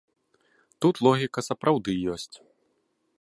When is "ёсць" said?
2.15-2.33